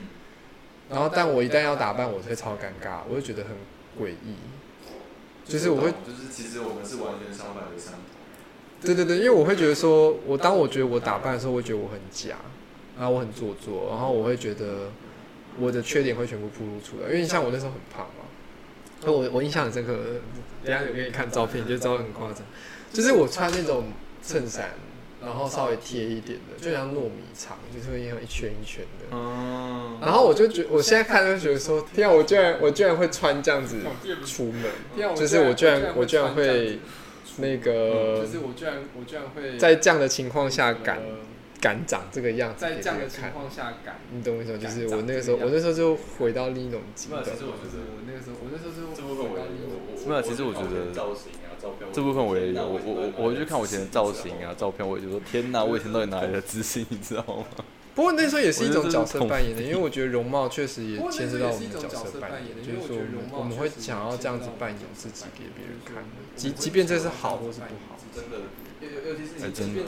[0.88, 3.52] 然后，但我一旦要打扮，我会超尴尬，我会觉得很
[4.00, 4.36] 诡异。
[5.44, 8.00] 就是我会，就是其实我们是完全相反的相同。
[8.80, 12.36] 对对对，因为我会觉得说，我当我觉得我打扮的时候，我会觉得我很假，
[12.98, 14.90] 然后我很做作，然后我会觉得
[15.58, 17.12] 我的缺点会全部暴露出来。
[17.12, 18.24] 因为像我那时候很胖嘛，
[19.00, 19.96] 所以我我印象很深刻，
[20.64, 22.42] 等下有给你看照片，你就知道很夸张。
[22.92, 23.88] 就是我穿那种
[24.22, 24.70] 衬衫，
[25.22, 29.06] 然后稍微贴一点的，就像糯米肠，就是会像一圈一圈的。
[29.12, 33.78] 嗯，然后我就觉，我现在看就觉得说，天啊，我居然我居然会穿这样子
[34.24, 36.78] 出门，就是我居然我居然会
[37.38, 40.98] 那个，就是我居然我居然会在这样的情况下敢
[41.66, 44.58] 敢长这个样子，在这样的情况下敢，你懂我意思吗？
[44.58, 47.24] 就是我那个时候，我那时候就回到另一种极端。
[47.24, 49.34] 其实我觉得我那个时候，我那时候就这部分我
[50.06, 50.94] 没有，其实我觉得
[51.92, 57.44] 这部分我也有，我我我我去看我以前的造型啊照片，我也就说天哪，我以前到底哪来的自信，你知道吗？
[57.96, 66.04] 不过那时候也是一种角色扮演的，因为我觉得容貌确实也牵涉到我们的角色扮演，就是说我们我们会想要这样子扮演自己给别人看，
[66.36, 68.46] 即即便这是好或是不好，真的，
[69.02, 69.82] 尤其是真的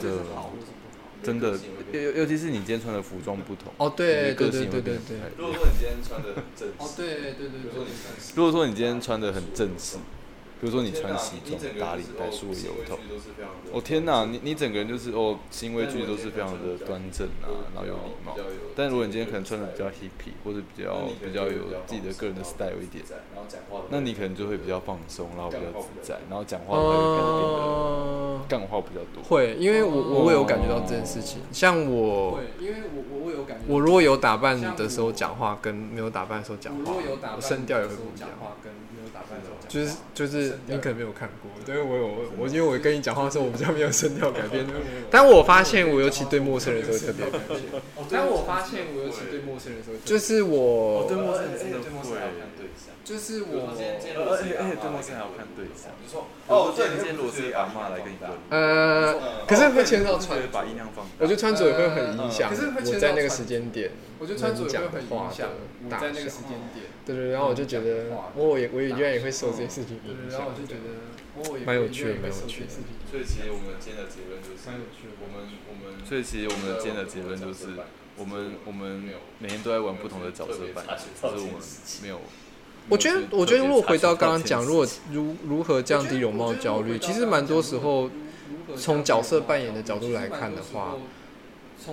[1.23, 1.57] 真的，
[1.91, 5.17] 尤尤其是你今天穿的服装不同哦，对对对对对对。
[5.37, 7.71] 如果说你今天穿的很正式，哦对对对对。
[8.35, 9.97] 如果说你今天穿的很正式。
[10.59, 12.99] 比如说你穿西装打领带梳油头，
[13.71, 18.35] 哦天哪，你你整个人就是哦行为举止都是非常的端正啊，然后有礼貌。
[18.75, 23.05] 但如果你今天可能穿的比较 hippy 或者比较比较有自己的个人的 style 一点，
[23.89, 29.23] 那你可能就会比较放松，然后比较自在，然后讲话会变得干话比较多。
[29.23, 31.39] 会，因为我我会有感觉到这件事情。
[31.53, 36.93] 像我，因为我我有感觉，我如果有打扮的时候讲话，跟没有打扮的时候讲话，
[37.37, 38.29] 我声调也会不一样。
[39.67, 44.65] 就是就是你可能没有看过，因为我有我因为我跟你讲话的时候我比较没有声调改变，
[45.11, 47.79] 但我发现我尤其对陌生人的时候特别感觉，
[48.09, 52.17] 但我发现我尤其对陌生人的时候，就是我对陌生人真的会，
[53.09, 65.49] 就是我，而且而且对陌生人要看对象，你说哦，对，你今天如果是阿妈来跟你问，呃，可是会牵到穿，把音量放，我觉得穿着也会很影响，可是我在那个时间点，我觉得穿着也会很影响，
[65.81, 66.85] 我在那个时间点。
[67.01, 72.69] 对对，然后我就觉得，我也我也原来也会受这些事情影响，然后我就觉得，蛮有趣的，蛮有趣的。
[73.09, 74.69] 所以其实我们今天的结论就是，
[75.17, 77.73] 我们我们，所以其实我们今天的结论就是，
[78.21, 81.65] 我们我们每天都在玩不同的角色扮演，就是我们
[82.03, 82.21] 没有。
[82.89, 88.09] 我觉得，我觉得如果回到刚刚讲，如果如如何降低容貌焦虑，其实蛮多时候
[88.75, 90.95] 从角色扮演的角度来看的话，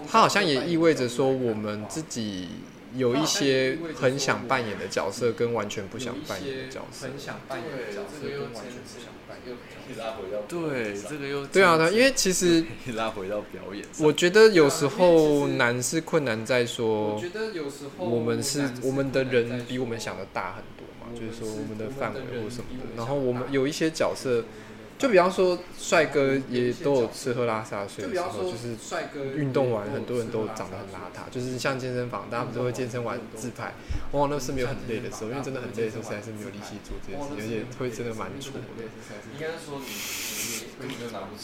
[0.09, 2.49] 它好像也意味着说我们自己。
[2.97, 7.07] 有一些很想扮演的角色，跟完全不想扮演的角色。
[7.07, 9.57] 很想扮演的角色跟完全不想扮演。
[10.49, 13.85] 对，这个又对啊，因为其实 拉回到表演。
[14.01, 22.97] 我觉得有时候难是困难在说，我觉得有时候我们是我们的人比我们想的大很多嘛，就是说我们的范围或什么的。
[22.97, 24.45] 然后我们有一些角色。
[24.99, 28.77] 就比方说，帅哥也都有吃喝拉撒睡的时候，就是
[29.37, 33.75] 运动完很多人都长得很邋遢，就是像健身房，大家不是会健身完自拍，
[34.13, 38.59] 往往都是没有很累的时候，因为真的很累的时候，实在是没有力气做这件事情，而且会真的蛮挫的。
[39.35, 39.87] 应该说你
[40.81, 41.37] 根本就拿不。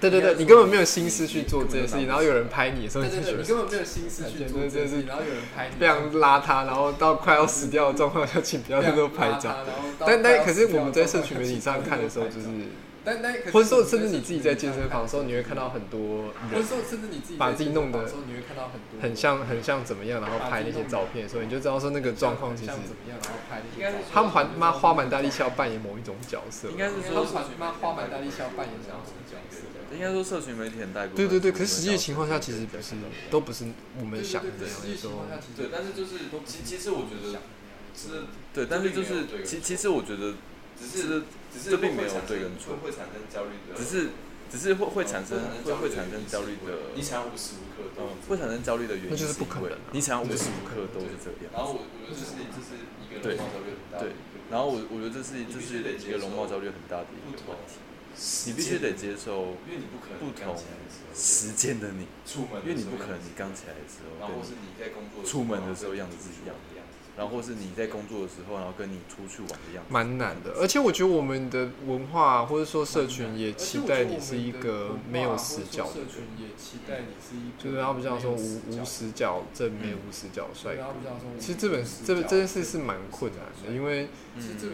[0.00, 9.56] 对对对，你根本没有心思去做这件事情，然后有人拍你的时候，对对对，你根本没有心思去做这件事情，然后有人拍你，非常邋遢，然后到快要死掉的状况下，请不要在这拍照。
[10.00, 12.46] 但但可是我们在社群媒体上看的时候，就是。
[13.06, 29.62] 但但，或者说甚至你自己在健身房的时候，你会看到很多人，或者说甚至你自己把自己弄得，你会看到很多很像很像怎么样，然后拍那些照片的时候，你就知道说那个状况其实怎么样，然后拍应该是他们还妈花蛮大力气要扮演某一种角色，应该是说他们妈花蛮大力气要扮演这样子角色，
[29.96, 31.16] 应该说社群媒体很带过。
[31.16, 32.94] 对对对，可是实际情况下其实不是，
[33.30, 33.64] 都不是
[33.98, 35.40] 我们想的那样。
[35.56, 37.40] 对，但是就是其其实我觉得
[37.96, 40.34] 是，对，但是就是其其实我觉得。
[40.76, 43.72] 只是，只是这并没有对跟错，会产生焦虑的。
[43.72, 44.10] 只是，
[44.52, 46.92] 只是会会产生会会产生焦虑的。
[46.94, 49.72] 你想要无时无刻都会产生焦虑的原因，那就是不可能。
[49.92, 51.48] 你想要无时无刻都是这样。
[51.56, 54.04] 然后我我觉得这是这是一个容貌焦虑很大。
[54.04, 54.12] 对，
[54.52, 57.80] 然后我我觉得这是这是一个容貌焦虑很大的一个问题。
[58.46, 60.56] 你必须得接受，因为你不可能不同
[61.14, 66.56] 时间的你出门，因为你不可能你刚起来的时候，然后是你在工作出门的时候样子是一样。
[67.16, 70.52] 然后或是你在工作的时候，然后跟你出去玩的样子，蛮难的。
[70.60, 77.04] 而且我觉得我们的文化或者说社群也期待你是一个没有死角的人，
[77.58, 80.82] 就是他不像说无无死角正面、无死角帅哥。
[81.38, 84.08] 其实这本这这件事是蛮困难的，因为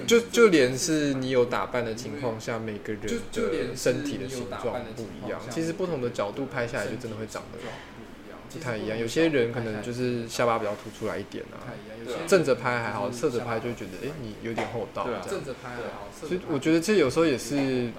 [0.07, 7.59] 就就连是你有打扮的情况下，每个人的身体的形状不一样，其实不同的角度拍下来就真的会长得。
[8.53, 11.65] 不太一样，有些人可能就是下巴比较凸出来一点啊。
[12.27, 15.05] 正着拍还好，侧着拍就觉得哎，你有点厚道。
[15.05, 16.09] 对啊，正着拍还好。
[16.21, 17.91] 所以我觉得这有时候也是，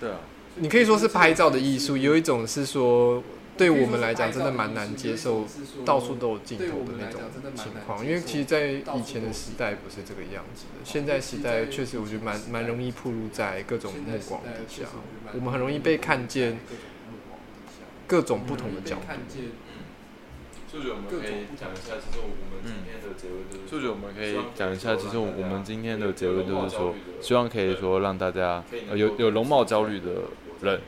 [0.00, 0.18] 对啊，
[0.56, 1.96] 你可以说是拍照的艺术。
[1.96, 3.22] 有一种是说，
[3.56, 5.46] 对我们来讲真的蛮难接受，
[5.84, 7.20] 到处都有镜头的那种
[7.54, 8.04] 情况。
[8.04, 10.84] 因为其实，在以前的时代不是这个样子的。
[10.84, 14.88] 现在时代确实，我觉得蛮蛮容易暴露在各种目光底下。
[15.34, 16.58] 我们很容易被看见。
[18.08, 19.02] 各种不同的角度。
[20.78, 21.26] 看见所以我觉得我们可以
[21.58, 30.22] 讲一下，其实我们今天的结论就是，我觉得我们可以讲一下，其实我我们今天的结论就是说，希望可以说让大家呃有有容貌焦虑的
[30.62, 30.80] 人，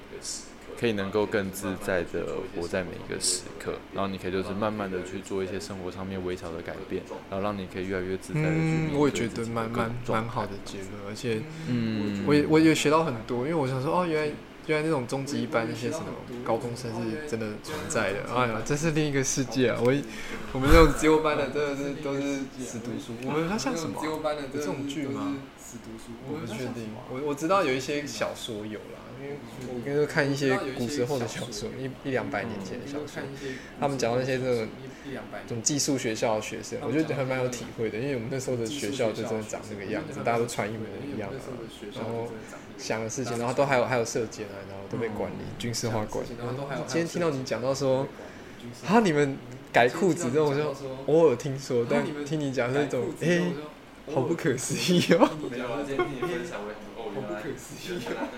[0.79, 2.25] 可以能够更自在的
[2.57, 14.33] 活在每一个时刻，然后你可以就是慢慢的去做一些生活上面微小的改变，然后让你可以越来越自在的去面嗯，我也觉得蛮蛮蛮好的结论，而且嗯，我也我也学到很多，因为我想说，哦，原来
[14.71, 16.07] 原来那种终极一班那些什么
[16.45, 19.81] 高中生是真的存在的，哎呀，这是另一个世界啊！
[19.85, 20.01] 我一
[20.53, 25.39] 我们这种自由班的真的是都是死读书，我们它像什么班的有这种剧吗？
[25.59, 29.10] 死读书，我不确定，我我知道有一些小说有啦，
[29.69, 33.23] 我跟你说看一些古时候的小说，一一两百年前的小说，
[33.79, 34.69] 他们讲到那些这种
[35.47, 41.35] 这种寄宿学校的学生，我觉得还蛮有体会的，因为我们那时候的学校就真的长那个样子，大家都穿一模一样啊，
[41.95, 42.29] 然后
[42.79, 46.29] 想的事情，然后都还有还有射箭啊，然后都被管理，军事化管理。
[46.39, 48.07] 然后今天听到你讲到说，
[48.87, 49.37] 啊，你们
[49.73, 50.75] 改裤子这种，我就
[51.07, 53.53] 偶尔听说，但听你讲是一种，哎、
[54.15, 55.29] 好不可思议哦。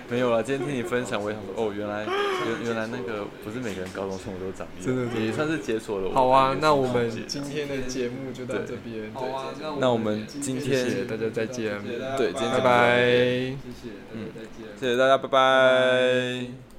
[0.09, 2.12] 没有了，今天听你分享，我也想说，哦，原来没有了。
[2.12, 6.14] 今天听你分享，我也想说，哦，原来原原来那个不是每个人高中生活都长一样，真的也算是解锁了我。
[6.14, 11.80] 好啊，那我们今天的节目就到这边，好啊，那我们今谢谢天大家再见，
[12.16, 12.97] 对今天拜拜。
[12.99, 14.78] 谢谢，嗯再见。
[14.78, 16.72] 谢谢大家，拜拜。